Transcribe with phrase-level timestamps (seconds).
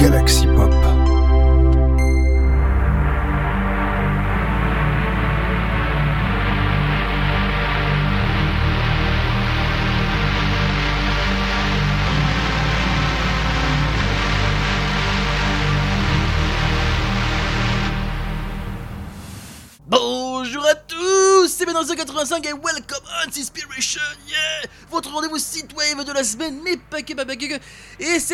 [0.00, 0.49] Galaxy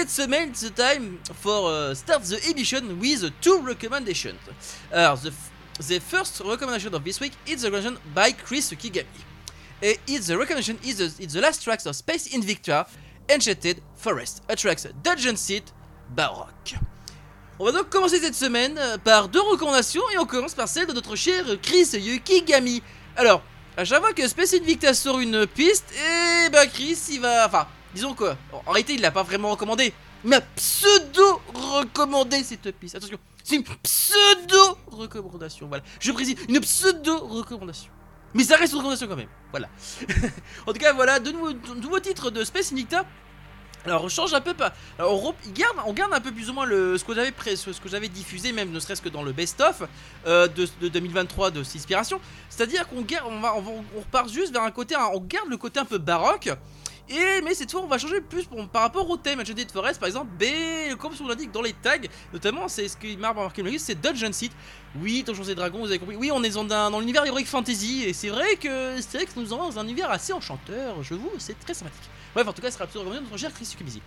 [0.07, 4.39] cette semaine, it's time for uh, start the edition with two recommendations.
[4.93, 5.33] Alors, the,
[5.89, 9.07] the first recommendation of this week is the recommendation by Chris Kigami.
[9.83, 12.87] And it's the recommendation is the, it's the last tracks of Space Invicta,
[13.29, 15.73] Enchanted Forest, a tracks Dungeon Seat,
[16.15, 16.75] Baroque.
[17.59, 20.87] On va donc commencer cette semaine euh, par deux recommandations et on commence par celle
[20.87, 22.83] de notre cher Chris Yukigami.
[23.17, 23.43] Alors,
[23.77, 27.47] à chaque fois que Space Invicta sort une piste, et bah Chris il va.
[27.47, 28.37] Enfin, disons quoi.
[28.53, 29.93] En réalité, il l'a pas vraiment recommandé.
[30.23, 32.95] Il m'a pseudo recommandé cette piste.
[32.95, 35.67] Attention, c'est une pseudo recommandation.
[35.67, 37.91] Voilà, je précise, une pseudo recommandation.
[38.35, 39.29] Mais ça reste une recommandation quand même.
[39.51, 39.69] Voilà.
[40.67, 43.05] en tout cas, voilà, de nouveaux, de nouveaux titres de Space Invicta.
[43.87, 44.73] Alors on change un peu pas.
[44.99, 47.89] On, garde, on garde un peu plus ou moins le, ce que j'avais ce que
[47.89, 49.85] j'avais diffusé même ne serait-ce que dans le best-of
[50.27, 52.21] euh, de, de 2023 de Inspiration.
[52.51, 55.85] C'est-à-dire qu'on garde, va, on, repart juste vers un côté, on garde le côté un
[55.85, 56.51] peu baroque.
[57.09, 59.41] Et mais cette fois on va changer plus pour- par rapport au thème.
[59.41, 61.99] Enchanted Forest par exemple, B, comme on l'indique dans les tags,
[62.33, 64.53] notamment c'est ce qui m'a remarqué le c'est Dungeon Seat.
[65.01, 66.17] Oui, Donjons et Dragons, vous avez compris.
[66.17, 69.39] Oui, on est dans, dans l'univers Heroic Fantasy et c'est vrai que c'est vrai que
[69.39, 71.03] nous sommes dans un univers assez enchanteur.
[71.03, 72.09] Je vous, c'est très sympathique.
[72.35, 74.03] Bref, en tout cas, ce sera absolument recommandé notre cher Chris Yukimizi.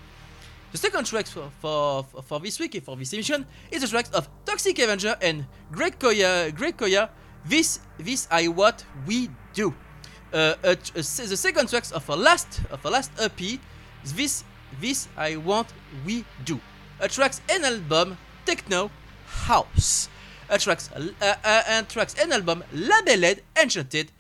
[0.74, 4.10] The second track for, for, for this week and for this emission is the tracks
[4.14, 6.52] of Toxic Avenger and Greg Koya.
[6.52, 7.10] Greg Koya.
[7.48, 9.74] This this I what we do.
[10.32, 13.60] Uh, uh, t- uh, the second tracks of a last of a last EP.
[14.16, 14.44] This
[14.80, 15.68] this I want
[16.06, 16.60] we do.
[17.00, 18.92] A tracks an album techno
[19.48, 20.08] house.
[20.50, 21.36] A tracks uh,
[21.68, 24.12] and tracks an album labeled Enchanted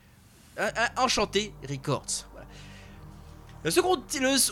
[0.98, 2.26] Enchanté Records.
[3.62, 3.72] Le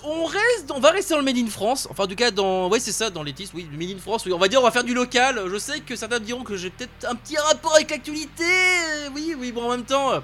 [0.03, 1.87] on reste, on va rester dans le Made in France.
[1.89, 3.99] Enfin, en tout cas, dans, ouais, c'est ça, dans les titres, oui, le Made in
[3.99, 4.27] France.
[4.29, 5.41] On va dire, on va faire du local.
[5.49, 8.43] Je sais que certains me diront que j'ai peut-être un petit rapport avec l'actualité.
[8.43, 10.19] Euh, Oui, oui, bon, en même temps, euh,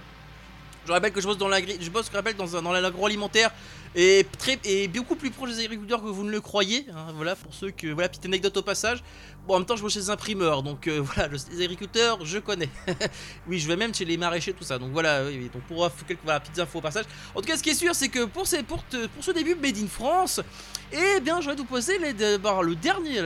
[0.85, 3.51] je rappelle que je bosse dans l'agri, je bosse, je rappelle dans, dans l'agroalimentaire
[3.95, 4.57] et très
[4.87, 6.85] beaucoup plus proche des agriculteurs que vous ne le croyez.
[6.95, 9.03] hein, voilà, pour ceux que, voilà, petite anecdote au passage.
[9.47, 12.25] Bon, en même temps, je bosse chez les imprimeurs, donc euh, voilà, le- les agriculteurs,
[12.25, 12.69] je connais.
[13.47, 14.79] oui, je vais même chez les maraîchers, tout ça.
[14.79, 17.05] Donc voilà, oui, donc pour quelques voilà, petites infos au passage.
[17.35, 18.83] En tout cas, ce qui est sûr, c'est que pour, ces, pour,
[19.21, 20.41] ce début Made in France,
[20.91, 23.19] eh bien, j'aurais vous poser les, le dernier,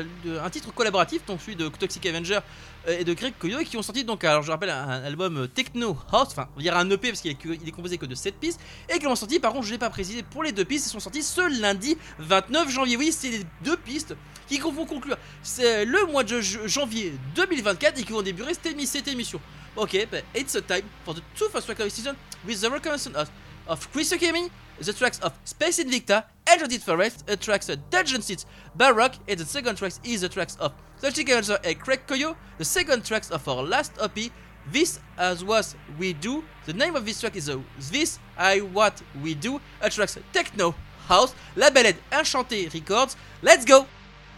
[0.43, 2.39] un titre collaboratif, donc celui de Toxic Avenger
[2.87, 5.97] et de Greg Koyo, qui ont sorti donc, alors je rappelle, un, album euh, techno
[6.11, 8.59] house, enfin, y aura un EP parce qu'il est, composé que de 7 pistes,
[8.89, 10.89] et qui l'ont sorti, par contre, je l'ai pas précisé, pour les deux pistes, ils
[10.89, 12.97] sont sortis ce lundi 29 janvier.
[12.97, 14.15] Oui, c'est les deux pistes
[14.47, 18.85] qui vont conclure c'est le mois de janvier 2024 et qui vont débuter cette, émi-
[18.85, 19.41] cette émission.
[19.75, 22.15] Ok, but it's a time for the two first track of the season
[22.47, 23.29] with the recommendation of,
[23.67, 24.49] of Chris Okemi,
[24.85, 28.45] the tracks of Space Invicta, Enchanted Forest, the tracks of Dungeon Seats,
[28.75, 32.65] Baroque, and the second tracks is the tracks of Toxic Avenger and Craig Koyo, the
[32.65, 34.31] second tracks of our last EP,
[34.71, 36.43] This As Was We Do.
[36.65, 37.59] The name of this track is uh,
[37.91, 40.75] This I What We Do, a tracks Techno
[41.07, 43.15] House, labeled Enchanté Records.
[43.41, 43.85] Let's go!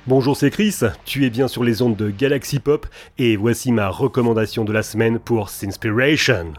[0.08, 3.90] Bonjour, c'est Chris, tu es bien sur les ondes de Galaxy Pop et voici ma
[3.90, 6.54] recommandation de la semaine pour Sinspiration.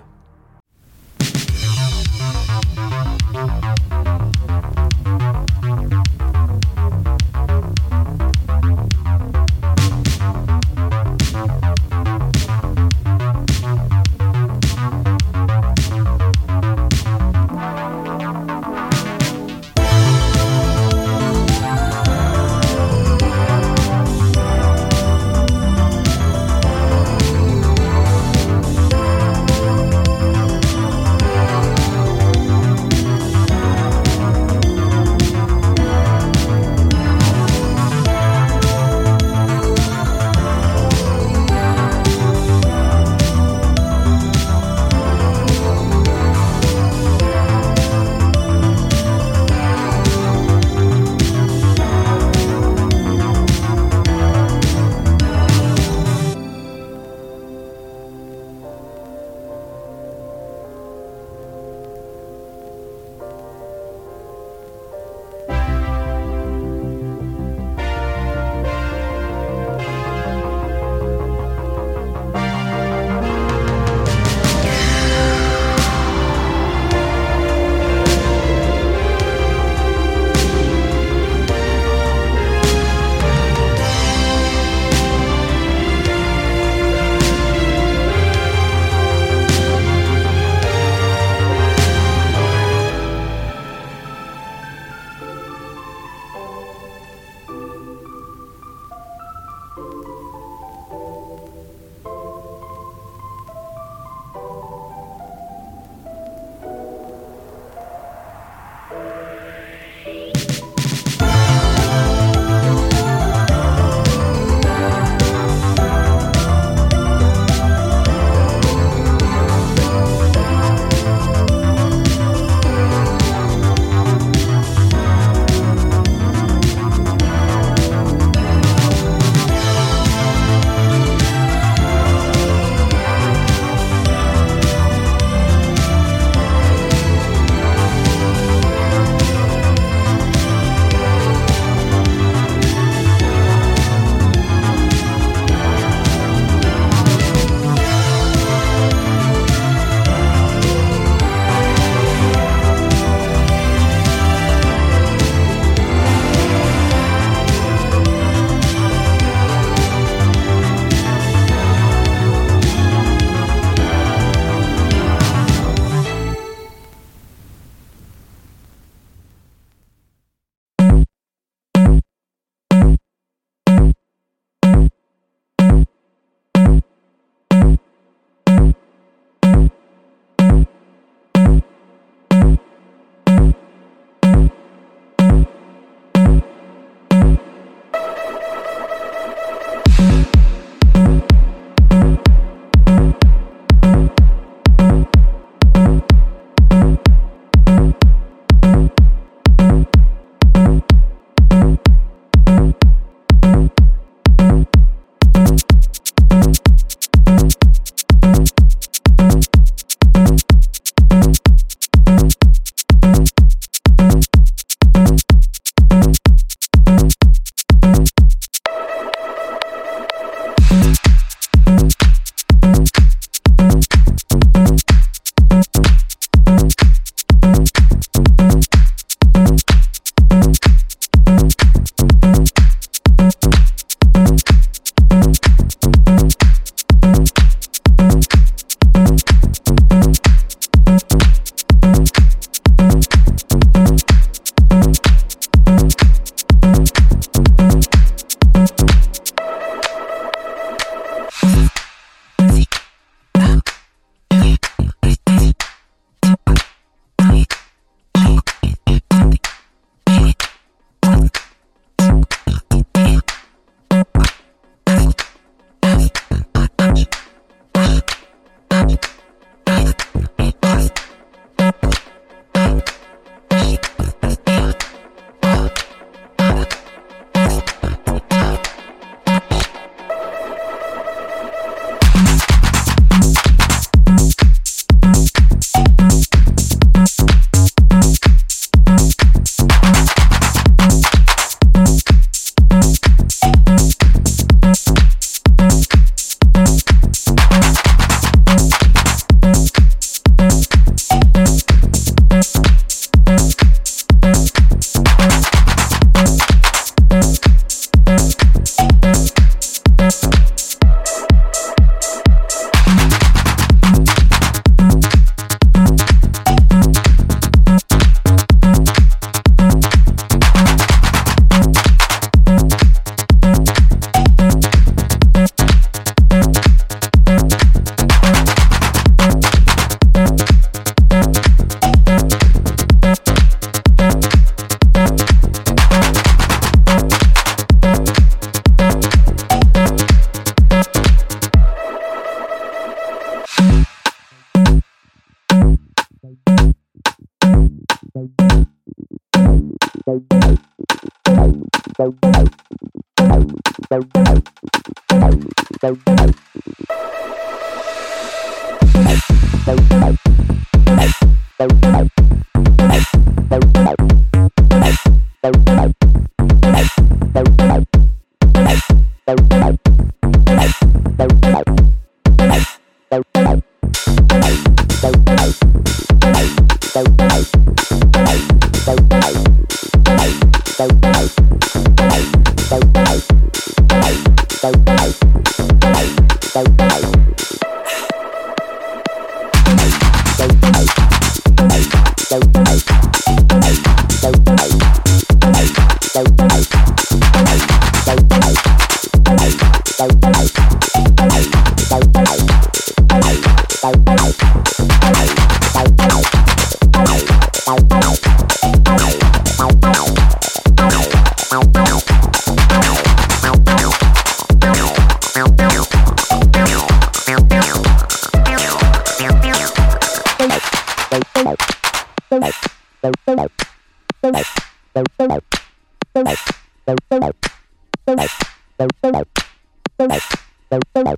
[430.08, 431.14] Bye.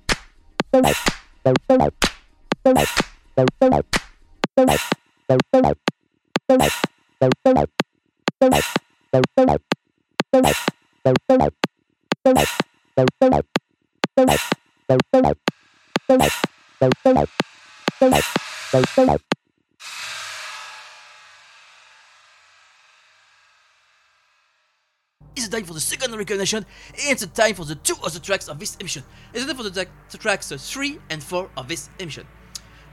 [26.22, 26.64] Recognition.
[26.94, 29.02] It's time for the two other tracks of this emission.
[29.34, 32.26] It's time for the, the tracks uh, 3 and 4 of this emission.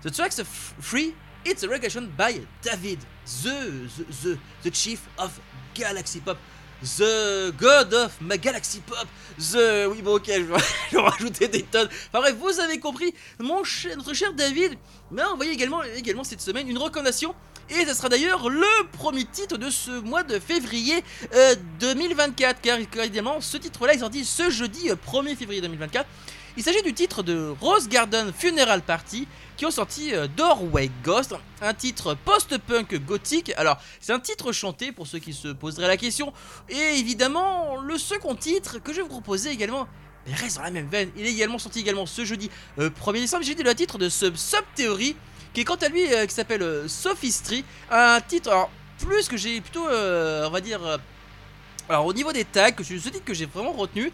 [0.01, 2.99] The tracks 3, it's a recognition by David,
[3.43, 5.39] the, the, the, the chief of
[5.73, 6.37] Galaxy Pop.
[6.97, 9.05] The God of ma Galaxy Pop,
[9.37, 9.89] The...
[9.91, 11.89] Oui bon ok, je vais rajouter des tonnes.
[12.07, 14.77] Enfin bref, vous avez compris, mon cher, notre cher David
[15.11, 17.35] m'a envoyé également, également cette semaine une recommandation
[17.71, 21.03] Et ce sera d'ailleurs le premier titre de ce mois de février
[21.79, 26.07] 2024, car évidemment ce titre-là est sorti ce jeudi 1er février 2024.
[26.57, 31.75] Il s'agit du titre de Rose Garden Funeral Party qui ont sorti Doorway Ghost, un
[31.75, 33.53] titre post-punk gothique.
[33.55, 36.33] Alors, c'est un titre chanté pour ceux qui se poseraient la question.
[36.69, 39.87] Et évidemment, le second titre que je vais vous proposer également
[40.25, 41.11] reste dans la même veine.
[41.15, 42.49] Il est également sorti également ce jeudi
[42.79, 43.43] 1er décembre.
[43.43, 45.15] J'ai dit le titre de Sub Sub Theory
[45.53, 49.85] qui est quant à lui qui s'appelle Sophistry, un titre alors plus que j'ai plutôt
[49.85, 50.99] on va dire
[51.89, 54.11] alors au niveau des tags, c'est ce titre que j'ai vraiment retenu.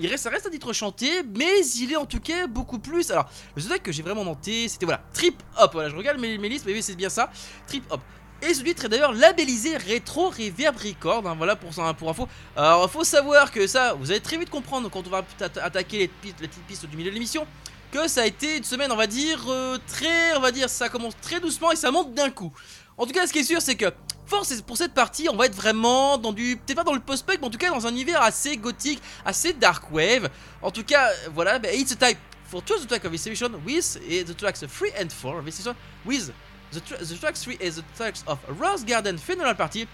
[0.00, 3.12] Il reste, ça reste un titre chanté, mais il est en tout cas beaucoup plus.
[3.12, 5.70] Alors, le tag que j'ai vraiment noté, c'était voilà, Trip Hop.
[5.72, 7.30] Voilà, je regarde mes, mes listes, mais oui, c'est bien ça,
[7.68, 8.00] Trip Hop.
[8.42, 12.28] Et ce titre est d'ailleurs labellisé Retro Reverb Record, hein, voilà pour, pour info.
[12.56, 15.24] Alors, faut savoir que ça, vous allez très vite comprendre quand on va
[15.62, 17.46] attaquer les, les pistes du milieu de l'émission,
[17.94, 20.88] que ça a été une semaine, on va dire, euh, très, on va dire, ça
[20.88, 22.52] commence très doucement et ça monte d'un coup.
[22.98, 23.86] En tout cas, ce qui est sûr, c'est que
[24.26, 27.38] force pour cette partie, on va être vraiment dans du, peut-être pas dans le post-punk,
[27.40, 30.28] mais en tout cas dans un univers assez gothique, assez dark wave.
[30.60, 33.50] En tout cas, voilà, bah, it's a type for choose the track of this edition
[33.64, 36.32] with the tracks 3 and 4 of this edition with
[36.72, 39.86] the tracks 3 is the tracks of Rose Garden Funeral Party.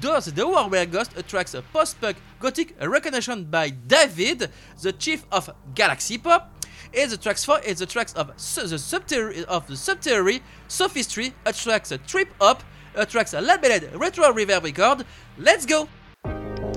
[0.00, 4.50] Does the Warware Ghost attracts a post-punk gothic recognition by David,
[4.82, 6.53] the chief of Galaxy Pop.
[6.96, 11.90] And the tracks 4 is the tracks of the subterry of the subterry sophistry attracts
[11.90, 12.62] a trip up
[12.94, 15.04] attracts a labeled retro reverb record.
[15.36, 15.88] Let's go!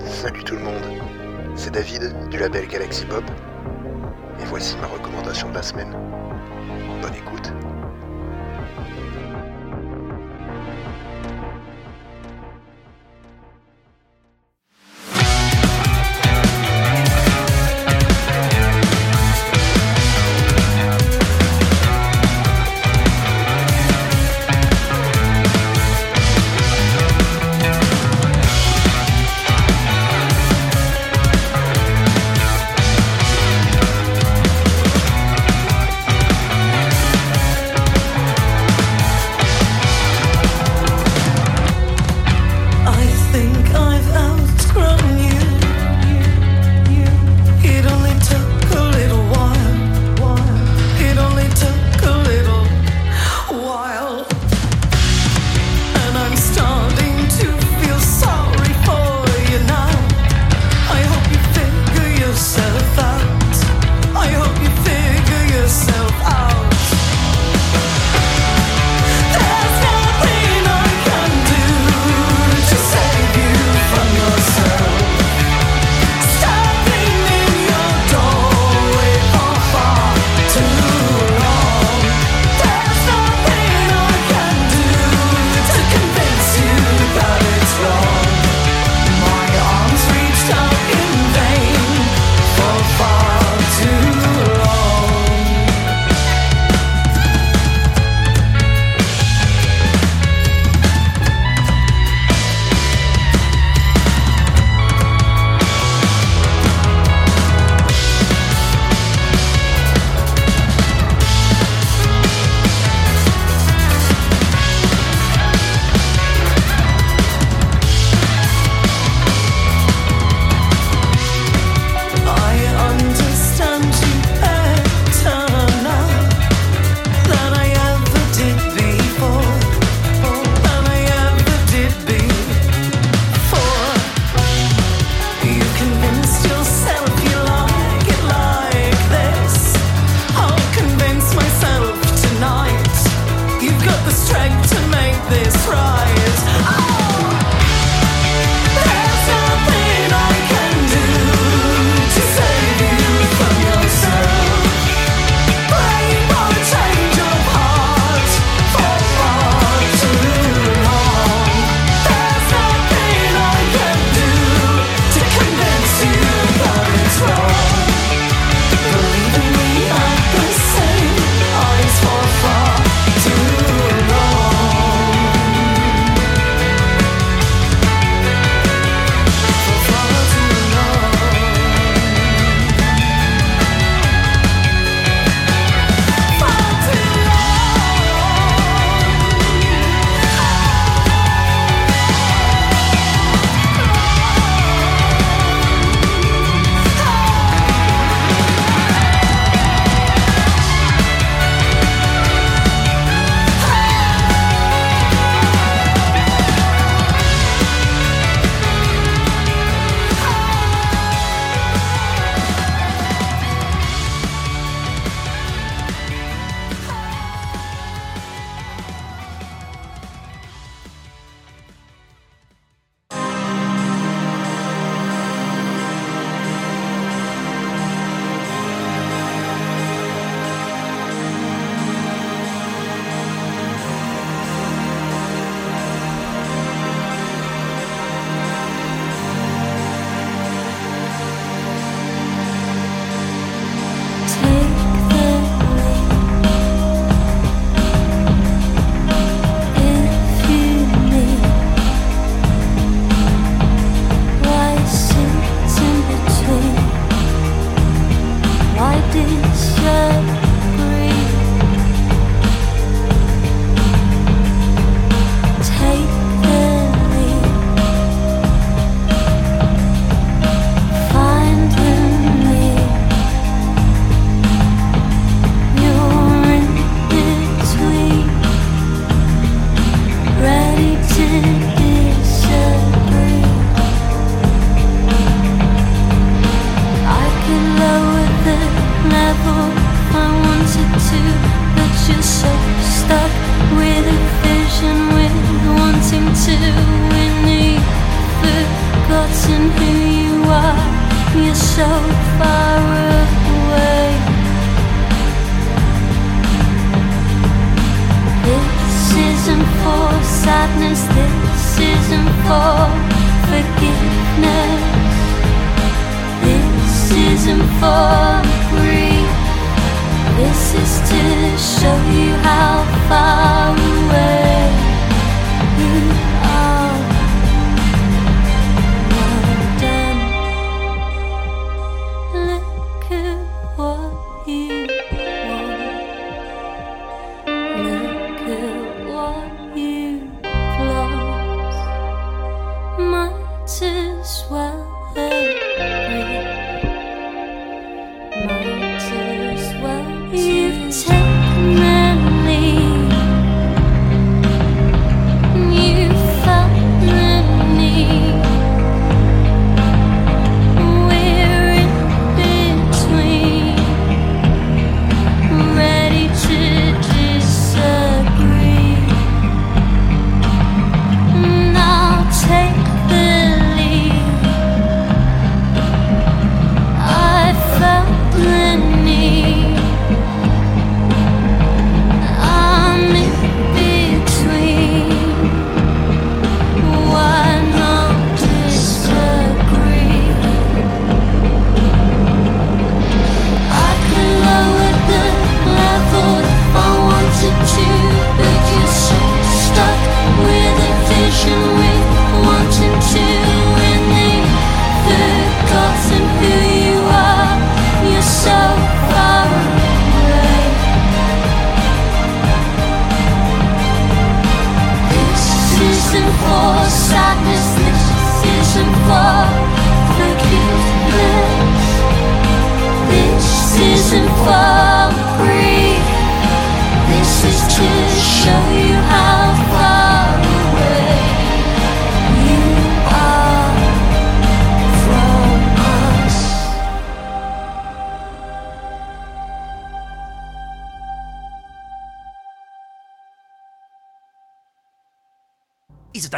[0.04, 1.00] Salut tout le monde,
[1.54, 3.24] c'est David du label Galaxy Pop.
[4.40, 5.92] Et voici ma recommandation de la semaine.
[7.00, 7.52] Bonne écoute.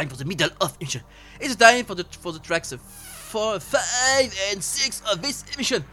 [0.01, 1.01] Time for the middle of emission.
[1.39, 5.85] It's time for the for the tracks four, five, and six of this emission.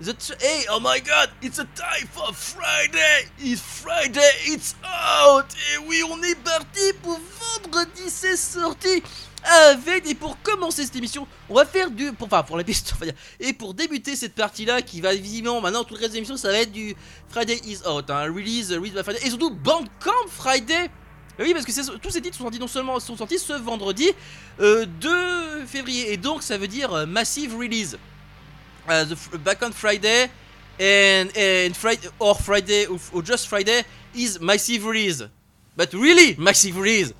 [0.00, 3.26] The hey, oh my God, it's a time for Friday.
[3.38, 5.46] It's Friday, it's out.
[5.72, 9.02] Et oui, on est parti pour vendredi, c'est sorti.
[9.42, 12.94] Avec et pour commencer cette émission, on va faire du, pour, enfin pour la piste,
[13.02, 16.36] dire, et pour débuter cette partie-là qui va visiblement maintenant tout le reste de l'émission,
[16.36, 16.94] ça va être du
[17.28, 20.90] Friday is out, hein, release, release by Friday, et surtout Bandcamp Friday.
[21.38, 24.10] Oui, parce que tous ces titres sont sortis non seulement sont sortis ce vendredi
[24.60, 27.96] euh, 2 février, et donc ça veut dire euh, massive release.
[28.88, 30.30] Uh, the back on Friday
[30.80, 33.82] and Friday or Friday or just Friday
[34.14, 35.22] is massive release,
[35.76, 37.12] but really massive release.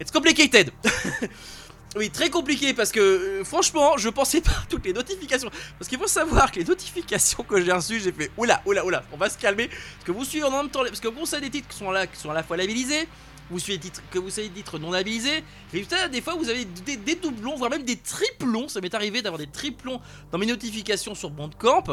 [0.00, 0.72] It's complicated.
[1.94, 5.50] oui, très compliqué parce que euh, franchement, je pensais pas toutes les notifications.
[5.78, 9.02] Parce qu'il faut savoir que les notifications que j'ai reçues, j'ai fait oula, oula, oula,
[9.12, 9.68] on va se calmer.
[9.68, 11.90] Parce que vous suivez en même temps, parce que vous savez des titres qui sont
[11.90, 13.06] là, qui sont à la fois labellisés,
[13.50, 15.44] vous suivez des titres, que vous savez des non labellisés.
[15.70, 18.68] Résultat, des fois vous avez des, des doublons, voire même des triplons.
[18.68, 20.00] Ça m'est arrivé d'avoir des triplons
[20.30, 21.84] dans mes notifications sur Bandcamp.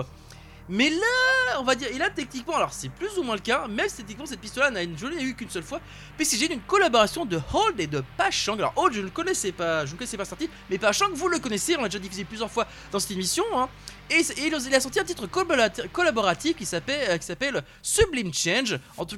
[0.71, 3.67] Mais là, on va dire, et là techniquement, alors c'est plus ou moins le cas,
[3.67, 5.81] même si techniquement cette piste-là n'a je l'ai eu qu'une seule fois,
[6.17, 8.53] PCG d'une collaboration de Hold et de Pachang.
[8.59, 11.39] Alors Hold, je ne connaissais pas, je ne connaissais pas sorti, mais Pachang, vous le
[11.39, 13.43] connaissez, on l'a déjà diffusé plusieurs fois dans cette émission.
[13.55, 13.67] hein.
[14.11, 18.79] Et, il a- sorti un titre collabora- collaboratif qui s'appelle, euh, qui s'appelle Sublime Change,
[18.97, 19.17] en tout-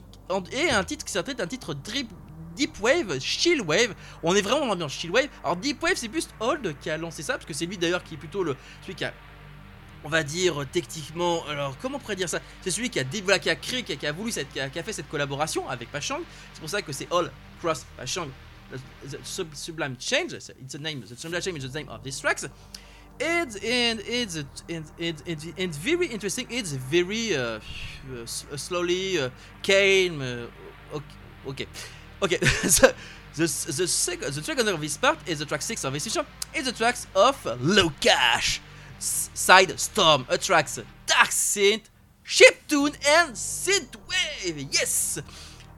[0.54, 2.10] et un titre qui s'appelle un titre drip,
[2.56, 3.94] Deep Wave, Chill Wave.
[4.24, 5.28] On est vraiment dans l'ambiance Chill Wave.
[5.44, 8.04] Alors Deep Wave, c'est plus Hold qui a lancé ça, parce que c'est lui d'ailleurs
[8.04, 8.96] qui est plutôt le celui
[10.04, 12.40] on va dire techniquement, alors comment on pourrait dire ça?
[12.62, 15.68] C'est celui qui a, qui a créé, qui a, voulu, qui, a, fait cette collaboration
[15.70, 16.22] avec Pachang.
[16.54, 18.30] C'est pour ça que c'est All Cross Pachang,
[18.72, 20.34] the, the sub, Sublime Change.
[20.34, 22.48] It's the name, the Sublime Change is the name of these tracks.
[23.20, 23.52] And
[25.76, 26.48] very interesting.
[26.50, 27.60] It's very uh,
[28.10, 29.20] uh, uh, slowly
[29.62, 30.22] calm.
[30.22, 30.98] Uh,
[31.48, 31.68] okay,
[32.24, 32.38] okay.
[32.42, 32.94] the
[33.36, 33.88] the the,
[34.42, 36.26] second of this part is the track six of this session.
[36.56, 38.58] Is the tracks of Locash.
[38.58, 38.71] S-
[39.02, 41.90] Side Storm attracts Dark Synth,
[42.24, 44.68] Chiptune and Synthwave.
[44.72, 45.20] Yes!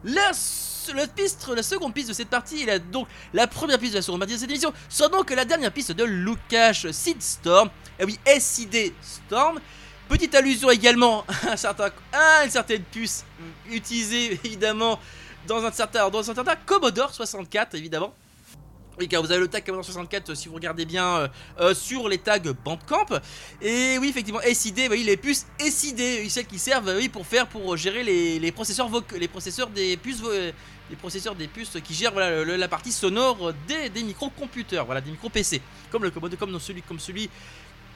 [0.03, 4.01] La, la seconde piste de cette partie, et la, donc la première piste de la
[4.01, 7.69] seconde partie de cette émission, sera donc la dernière piste de Lukash Seed Storm.
[7.97, 9.59] Et oui, SID Storm.
[10.09, 11.89] Petite allusion également à, un certain,
[12.43, 13.23] une certaine puce
[13.71, 14.99] utilisée évidemment
[15.47, 16.21] dans un certain, dans
[16.65, 18.13] Commodore 64 évidemment.
[18.99, 21.27] Oui, car vous avez le tag Commodore 64 euh, si vous regardez bien euh,
[21.59, 23.07] euh, sur les tags Bandcamp.
[23.61, 27.47] Et oui, effectivement, SID, bah oui, les puces SID, celles qui servent oui, pour faire,
[27.47, 30.21] pour gérer les, les processeurs les processeurs des puces,
[30.89, 35.01] les processeurs des puces qui gèrent voilà, le- la partie sonore des, des microcomputers, voilà,
[35.01, 37.31] des micro PC, comme le Commodore, comme celui, comme celui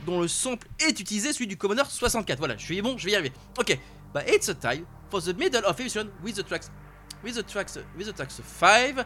[0.05, 2.39] dont le sample est utilisé, celui du Commodore 64.
[2.39, 3.33] Voilà, je suis bon, je vais y arriver.
[3.60, 3.77] Ok,
[4.15, 6.71] bah it's a time for the middle of episode with the tracks,
[7.23, 9.05] with the tracks, with the tracks 5.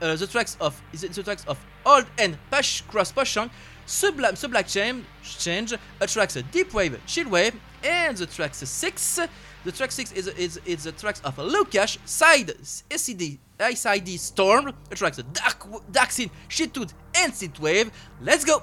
[0.00, 3.50] Uh, the tracks of it the tracks of old and pash cross potion,
[3.86, 7.54] sublime sublime change, change attracts a deep wave, chill wave,
[7.84, 9.20] and the tracks six.
[9.64, 12.48] The track six is is is the tracks of Lukash side
[12.90, 14.72] SCD SID storm.
[14.90, 17.90] Attracts a dark dark scene, shit and synth wave.
[18.20, 18.62] Let's go.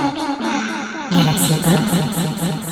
[1.12, 2.66] Galaxy Pop.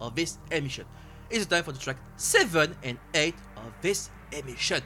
[0.00, 0.84] Of this emission.
[1.30, 4.82] It's time for the track 7 and 8 of this emission.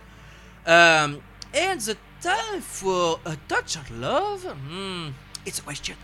[0.66, 1.22] Um,
[1.54, 4.44] and the time for a touch of love?
[4.44, 5.10] Hmm,
[5.46, 5.96] it's a question.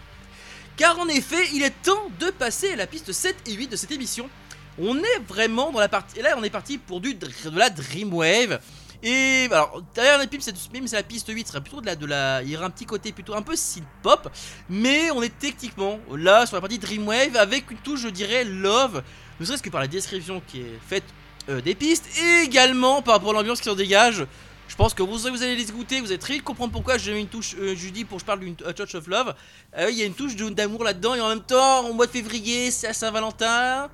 [0.76, 3.76] Car en effet, il est temps de passer à la piste 7 et 8 de
[3.76, 4.30] cette émission.
[4.78, 6.22] On est vraiment dans la partie.
[6.22, 8.60] Là, on est parti pour du, de la Dreamwave.
[9.02, 12.44] Et alors, derrière la piste, même c'est la piste 8, sera plutôt de la, de.
[12.44, 14.30] Il y aura un petit côté plutôt un peu synth pop.
[14.68, 19.02] Mais on est techniquement là sur la partie Dreamwave avec une touche, je dirais, love.
[19.38, 21.04] Ne serait-ce que par la description qui est faite
[21.48, 22.06] euh, des pistes.
[22.18, 24.26] Et également par rapport à l'ambiance qui s'en dégage.
[24.68, 27.12] Je pense que vous, vous allez les écouter, vous allez très vite comprendre pourquoi j'ai
[27.12, 29.34] mis une touche, euh, je dis pour je parle d'une touch of love.
[29.76, 32.12] Euh, Il y a une touche d'amour là-dedans et en même temps, au mois de
[32.12, 33.90] février, c'est à Saint-Valentin.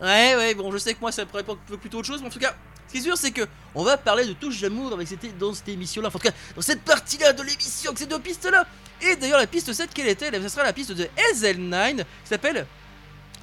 [0.00, 2.30] Ouais, ouais, bon, je sais que moi ça pourrait pas plutôt autre chose, mais en
[2.30, 2.54] tout cas,
[2.92, 3.42] ce qui est sûr, c'est que
[3.74, 6.34] on va parler de touche d'amour avec cette, dans cette émission-là, enfin, en tout cas,
[6.54, 8.66] dans cette partie-là de l'émission, avec ces deux pistes-là.
[9.00, 10.30] Et d'ailleurs, la piste 7, quelle était?
[10.42, 12.66] Ce sera la piste de Hazel9 qui s'appelle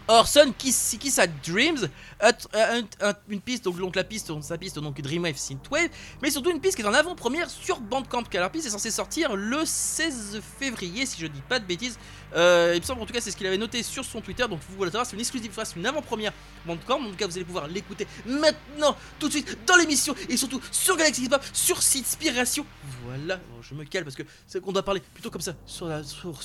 [0.08, 1.88] Orson Kiss, at Dreams,
[2.20, 5.90] un- un- un- une piste, donc, donc la piste, sa piste donc Dreamwave Synthwave,
[6.22, 8.90] mais surtout une piste qui est en avant-première sur Bandcamp, car la piste est censée
[8.90, 12.00] sortir le 16 février, si je dis pas de bêtises.
[12.36, 14.48] Euh, il me semble en tout cas c'est ce qu'il avait noté sur son Twitter,
[14.48, 16.32] donc vous voulez savoir, c'est une exclusive, c'est une avant-première
[16.65, 20.38] Bandcamp, en tout cas vous allez pouvoir l'écouter maintenant, tout de suite, dans l'émission, et
[20.38, 22.65] surtout sur Galaxy Hip Hop, sur Sinspiration.
[23.06, 25.88] Voilà, Bon, je me cale parce que c'est qu'on doit parler plutôt comme ça, sur
[25.88, 26.39] la sur,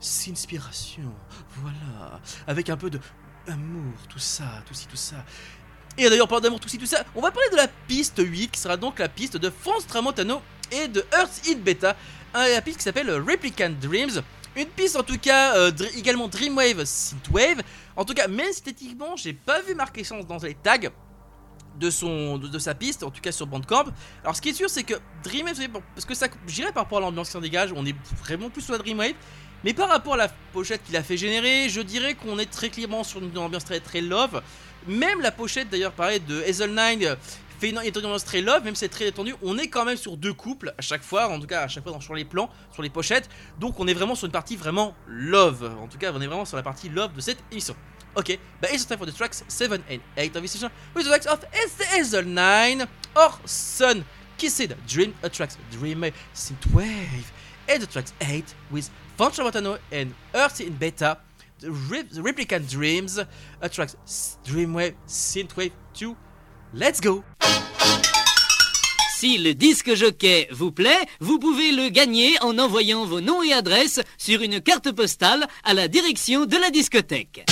[0.00, 1.12] Sinspiration.
[1.56, 2.98] Voilà, avec un peu de
[3.46, 5.24] amour, tout ça, tout ci, tout ça.
[5.98, 8.52] Et d'ailleurs, parlant d'amour, tout ci, tout ça, on va parler de la piste 8,
[8.52, 11.96] qui sera donc la piste de Fonz Tramontano et de Earth Hit Beta,
[12.32, 14.22] la piste qui s'appelle Replicant Dreams.
[14.56, 17.62] Une piste en tout cas, euh, également Dreamwave, Synthwave.
[17.96, 20.78] En tout cas, même esthétiquement, j'ai pas vu marquer chance dans les tags
[21.78, 23.86] de, son, de, sa piste, en tout cas sur Bandcamp.
[24.22, 27.00] Alors ce qui est sûr, c'est que Dreamwave, parce que ça, j'irais par rapport à
[27.00, 29.14] l'ambiance qui en dégage, on est vraiment plus sur la Dreamwave.
[29.62, 32.70] Mais par rapport à la pochette qu'il a fait générer, je dirais qu'on est très
[32.70, 34.42] clairement sur une ambiance très très love.
[34.86, 37.16] Même la pochette d'ailleurs, pareil, de Hazel9 euh,
[37.60, 39.34] fait une, ambiance très love, même si c'est très étendu.
[39.42, 41.82] On est quand même sur deux couples à chaque fois, en tout cas à chaque
[41.82, 43.28] fois dans, sur les plans, sur les pochettes.
[43.58, 45.76] Donc on est vraiment sur une partie vraiment love.
[45.80, 47.76] En tout cas, on est vraiment sur la partie love de cette émission.
[48.16, 51.10] Ok, bah it's time for the tracks 7 and 8 of this session with the
[51.10, 54.02] tracks of Hazel9 or Sun
[54.36, 57.30] Kissed Dream, a tracks Dream Synthwave,
[57.68, 61.18] and the tracks 8 with Foncho Matano and Earth in Beta,
[61.60, 63.20] the, Re- the Replicant Dreams,
[63.60, 66.16] a tracks S- Dreamwave Synthwave 2.
[66.72, 67.24] Let's go!
[69.16, 73.52] Si le disque jockey vous plaît, vous pouvez le gagner en envoyant vos noms et
[73.52, 77.44] adresses sur une carte postale à la direction de la discothèque.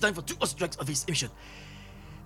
[0.00, 1.30] Time for two other tracks of this emission.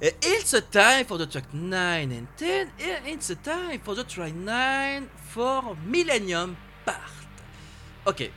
[0.02, 3.94] Uh, it's a time for the track 9 and 10, and it's a time for
[3.94, 7.00] the track 9 for Millennium Part.
[8.06, 8.30] Okay,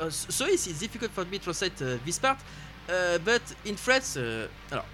[0.00, 2.38] uh, so it's difficult for me to translate uh, this part,
[2.88, 4.84] uh, but in French, uh, alors,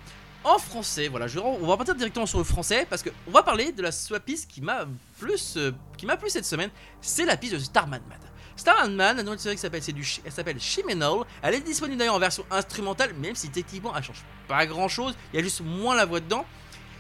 [0.44, 3.72] en français, voilà, on va partir directement sur le français parce que on va parler
[3.72, 3.90] de la,
[4.20, 4.86] piste qui m'a
[5.18, 6.70] plus, euh, qui m'a plu cette semaine,
[7.01, 8.20] c'est la piste de Starman Mad.
[8.61, 9.82] Starman Man, la nouvelle série qui s'appelle,
[10.22, 11.24] elle s'appelle Chimenol.
[11.40, 15.14] Elle est disponible d'ailleurs en version instrumentale, même si techniquement elle change pas grand chose.
[15.32, 16.44] Il y a juste moins la voix dedans.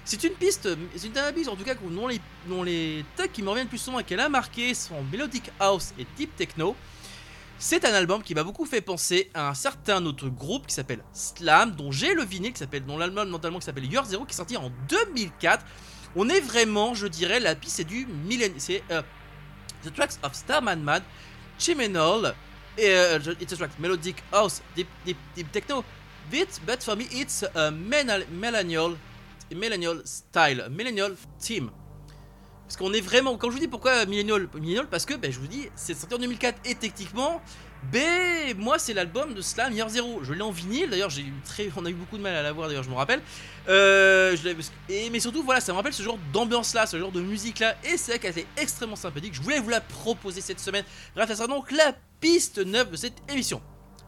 [0.06, 3.42] C'est une piste, c'est une piste en tout cas dont les, dont les tags qui
[3.42, 6.74] me reviennent plus souvent et qu'elle a marqué sont Melodic House et Deep Techno.
[7.58, 11.04] C'est un album qui m'a beaucoup fait penser à un certain autre groupe qui s'appelle
[11.12, 14.32] Slam, dont j'ai le vinyle, qui s'appelle, dont l'album notamment qui s'appelle Year Zero, qui
[14.32, 15.66] est sorti en 2004.
[16.16, 19.02] On est vraiment, je dirais, la piste c'est du millénaire, c'est euh,
[19.84, 21.02] The Tracks of Starman Mad,
[21.60, 22.34] Chimenol,
[22.78, 25.84] euh, it's track Melodic House, Deep, deep, deep Techno.
[26.30, 28.96] But, but for me it's uh, a millennial,
[29.54, 31.70] millennial style, millennial team.
[32.70, 35.40] Parce qu'on est vraiment, quand je vous dis pourquoi Millennial, Millennial parce que ben, je
[35.40, 37.42] vous dis, c'est sorti en 2004 et techniquement,
[37.90, 40.20] ben moi c'est l'album de Slam Year Zero.
[40.22, 42.42] Je l'ai en vinyle, d'ailleurs j'ai eu très, on a eu beaucoup de mal à
[42.42, 43.22] l'avoir d'ailleurs, je me rappelle.
[43.68, 44.36] Euh,
[44.88, 47.58] et, mais surtout voilà, ça me rappelle ce genre d'ambiance là, ce genre de musique
[47.58, 49.34] là, et c'est vrai qu'elle était extrêmement sympathique.
[49.34, 50.84] Je voulais vous la proposer cette semaine.
[51.16, 53.60] Bref, ça sera donc la piste neuve de cette émission.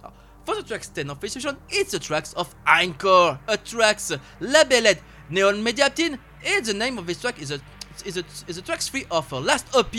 [0.04, 0.14] Alors,
[0.46, 4.98] For the tracks 10 of PlayStation, it's the tracks of Encore, a tracks labeled
[5.30, 7.58] Neon Media Team, and the name of this track is a
[8.04, 9.94] is a, is a tracks 3 of a last OP,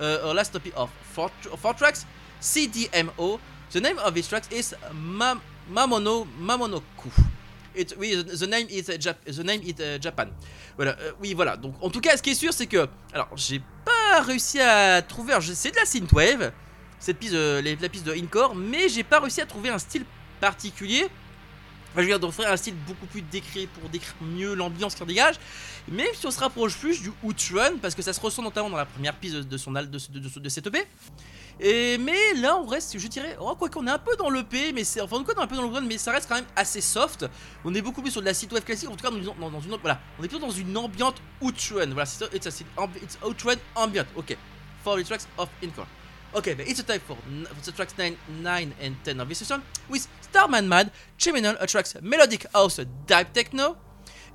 [0.00, 2.06] uh, last OP of four, tr- four tracks,
[2.40, 3.38] CDMO.
[3.72, 7.10] The name of this track is Mam- Mamono Mamonoku.
[7.98, 10.28] Oui, the the name is uh, the name is uh, Japan.
[10.76, 11.56] Voilà, euh, oui, voilà.
[11.56, 15.02] Donc, en tout cas, ce qui est sûr, c'est que, alors, j'ai pas réussi à
[15.02, 15.34] trouver.
[15.42, 16.52] C'est de la synthwave,
[17.00, 20.04] cette piste, la piste de Encore, mais j'ai pas réussi à trouver un style
[20.40, 21.08] particulier.
[21.94, 25.02] Enfin, je veux dire, d'offrir un style beaucoup plus décrit pour décrire mieux l'ambiance qui
[25.04, 25.36] en dégage.
[25.86, 28.76] Même si on se rapproche plus du Outrun, parce que ça se ressent notamment dans
[28.76, 30.84] la première piste de, son de, de, de, de cette EP.
[31.60, 34.72] Et mais là, on reste, je dirais, oh, quoi qu'on est un peu dans l'EP,
[34.72, 37.26] mais c'est enfin, un peu dans mais ça reste quand même assez soft.
[37.64, 40.00] On est beaucoup plus sur de la synthwave classique, en tout cas dans une, voilà,
[40.18, 41.86] on est plutôt dans une ambiante Outrun.
[41.92, 44.06] Voilà, c'est ça, it's, a, Outrun ambient.
[44.16, 44.36] Ok,
[44.82, 45.86] for the tracks of Encore.
[46.34, 47.16] Okay, but it's a time for,
[47.64, 52.44] the tracks 9, 9 and 10 of this session with Starman Mad, Criminal attracts melodic
[52.52, 53.76] house dive techno,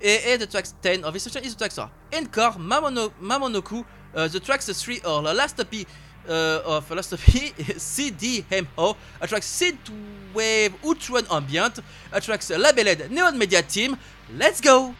[0.02, 3.84] and, and the tracks 10 of this session is the tracks are Encore, Mamono, Mamonoku,
[4.16, 5.86] uh, the tracks 3 are the last EP
[6.30, 11.80] uh, of last EP CDMO, attracts synthwave Outrun ambient,
[12.14, 13.98] attracts labeled Neon Media Team.
[14.38, 14.96] Let's go!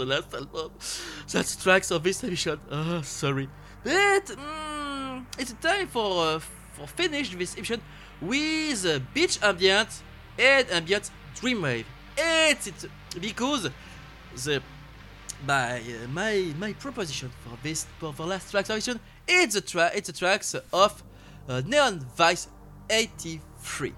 [0.00, 0.72] The last album.
[1.30, 2.58] That's tracks of this emission.
[2.70, 3.48] Ah, sorry.
[3.84, 6.38] But mm, it's time for uh,
[6.72, 7.80] for finish this emission
[8.20, 8.82] with
[9.14, 10.02] beach ambient
[10.38, 11.84] and ambient dreamwave.
[12.16, 12.88] It's it
[13.20, 13.68] because
[14.44, 14.62] the
[15.46, 19.92] my uh, my my proposition for this for the last track emission it's a track
[19.94, 21.02] it's a tracks of
[21.48, 22.48] uh, Neon Vice
[22.90, 23.94] 83.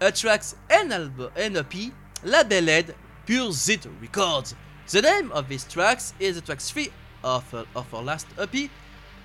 [0.00, 1.74] A tracks and album and EP
[2.22, 4.54] labeled Pure Zit Records.
[4.88, 6.90] The name of these tracks is the track 3
[7.24, 8.70] of, uh, of our last EP.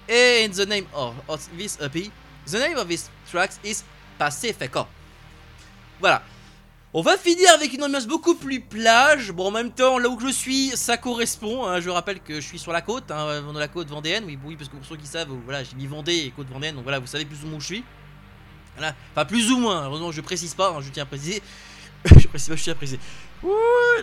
[0.10, 1.14] And the name of,
[1.56, 2.12] this EP,
[2.48, 3.84] the name of this tracks is
[4.18, 4.88] Pacifico.
[6.00, 6.24] Voilà.
[6.94, 9.32] On va finir avec une ambiance beaucoup plus plage.
[9.32, 11.66] Bon, en même temps, là où je suis, ça correspond.
[11.66, 11.80] hein.
[11.80, 14.26] Je rappelle que je suis sur la côte, hein, dans la côte vendéenne.
[14.26, 16.76] Oui, oui, parce que pour ceux qui savent, voilà, j'ai mis Vendée et côte vendéenne.
[16.76, 17.84] Donc voilà, vous savez plus ou moins où je suis.
[18.76, 18.94] Voilà.
[19.12, 19.86] Enfin, plus ou moins.
[19.86, 21.42] Heureusement, je précise pas, hein, je tiens à préciser.
[22.06, 23.00] Je précise je préciser.
[23.44, 23.50] Ouh,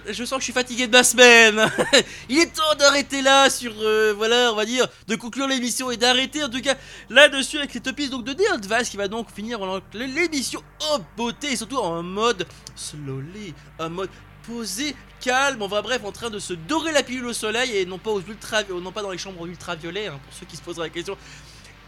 [0.09, 1.70] je sens que je suis fatigué de ma semaine.
[2.28, 5.96] Il est temps d'arrêter là sur, euh, voilà, on va dire, de conclure l'émission et
[5.96, 6.76] d'arrêter en tout cas
[7.11, 9.61] là-dessus avec cette piste donc de The Advice qui va donc finir
[9.94, 14.11] l'émission en beauté et surtout en mode slowly, en mode
[14.46, 17.84] posé, calme, on va bref en train de se dorer la pilule au soleil et
[17.84, 20.62] non pas aux ultra, non pas dans les chambres ultraviolets hein, pour ceux qui se
[20.62, 21.16] poseraient la question.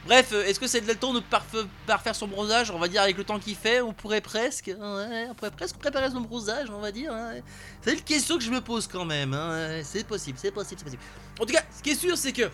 [0.06, 3.02] Bref, euh, est-ce que c'est le temps de parf- parfaire son bronzage On va dire
[3.02, 6.68] avec le temps qu'il fait, on pourrait presque, ouais, on pourrait presque préparer son bronzage,
[6.70, 7.12] on va dire.
[7.12, 7.32] hein.
[7.82, 9.34] C'est une question que je me pose quand même.
[9.34, 9.80] hein.
[9.84, 11.02] C'est possible, c'est possible, c'est possible.
[11.38, 12.50] En tout cas, ce qui est sûr, c'est que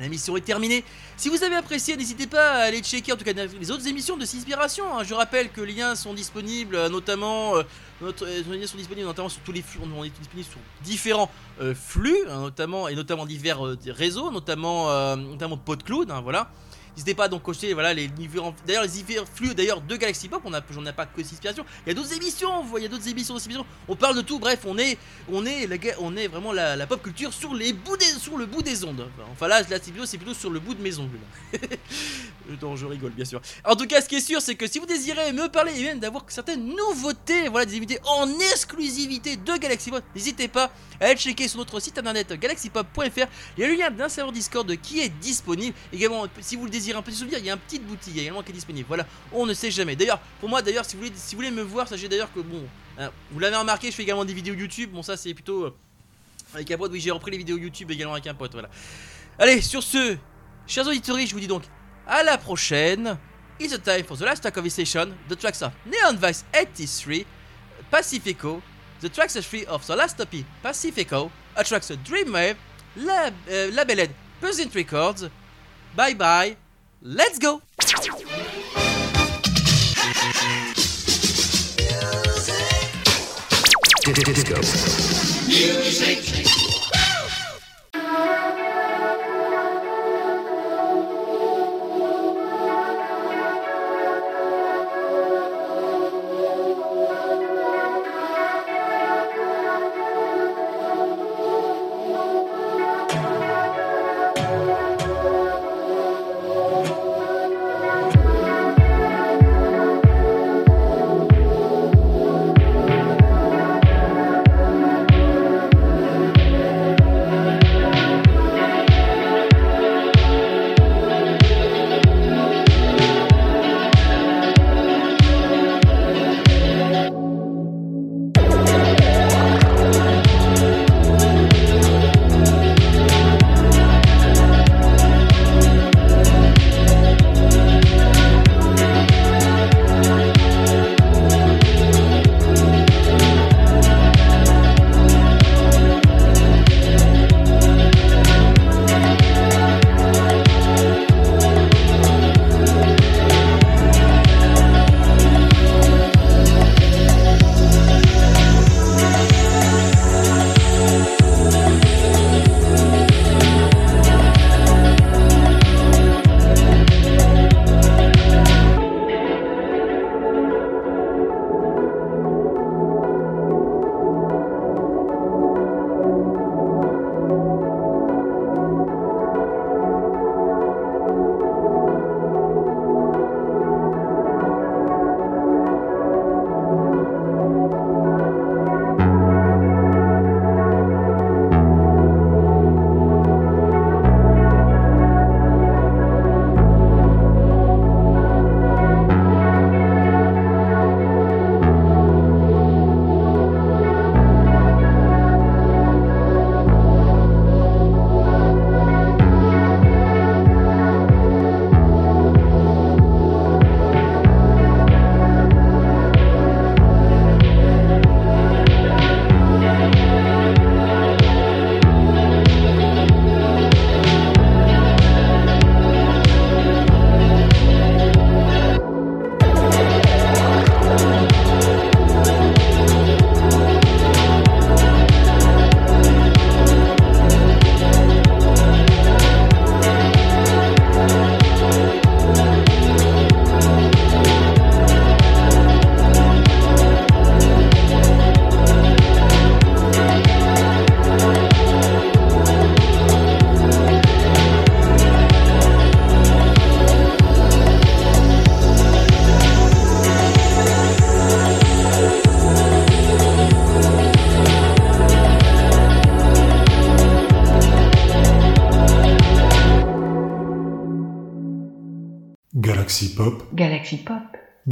[0.00, 0.84] la mission est terminée.
[1.16, 4.16] Si vous avez apprécié, n'hésitez pas à aller checker en tout cas les autres émissions
[4.16, 4.84] de Cispiration.
[4.96, 5.04] hein.
[5.04, 7.62] Je rappelle que les liens sont disponibles, notamment, euh,
[8.02, 11.30] les sur tous les flux, est sur différents
[11.60, 16.50] euh, flux, hein, notamment et notamment divers euh, réseaux, notamment, notamment PodCloud, hein, voilà.
[16.96, 20.40] N'hésitez pas à donc cocher voilà les différents d'ailleurs les flux d'ailleurs de Galaxy Pop,
[20.46, 21.66] on j'en ai pas que inspiration.
[21.84, 23.66] Il y a d'autres émissions, vous voyez, d'autres émissions, émissions.
[23.86, 24.38] On parle de tout.
[24.38, 24.96] Bref, on est
[25.30, 28.38] on est la, on est vraiment la, la pop culture sur les bouts des sur
[28.38, 29.06] le bout des ondes.
[29.30, 31.18] Enfin là, c'est plutôt c'est plutôt sur le bout de mes ongles.
[32.62, 33.42] non, je rigole bien sûr.
[33.62, 35.84] En tout cas, ce qui est sûr, c'est que si vous désirez me parler et
[35.84, 41.06] même d'avoir certaines nouveautés, voilà des invités en exclusivité de Galaxy Pop, n'hésitez pas à
[41.06, 43.26] aller checker sur notre site internet galaxypop.fr.
[43.58, 45.76] Il y a le lien d'un serveur Discord qui est disponible.
[45.92, 48.42] Également, si vous le désirez un petit souvenir, il y a une petite boutique également
[48.42, 48.86] qui est disponible.
[48.88, 49.96] Voilà, on ne sait jamais.
[49.96, 51.02] D'ailleurs, pour moi, d'ailleurs, si vous
[51.34, 52.62] voulez, me voir, sachez d'ailleurs que bon,
[52.98, 54.90] hein, vous l'avez remarqué, je fais également des vidéos YouTube.
[54.92, 55.74] Bon, ça c'est plutôt euh,
[56.54, 56.92] avec un pote.
[56.92, 58.52] Oui, j'ai repris les vidéos YouTube également avec un pote.
[58.52, 58.68] Voilà.
[59.38, 60.16] Allez, sur ce,
[60.66, 61.64] chers auditeurs, je vous dis donc
[62.06, 63.18] à la prochaine.
[63.58, 65.14] It's a time for the last track conversation.
[65.28, 67.24] The tracks are Neon Vice 83,
[67.90, 68.62] Pacifico,
[69.00, 72.56] the tracks are three of the last copy, Pacifico, a tracks Dreamwave,
[72.96, 74.10] Lab, uh, Labeled,
[74.40, 75.28] Present Records.
[75.94, 76.56] Bye bye.
[77.08, 77.62] Let's go!
[84.04, 84.42] Galaxy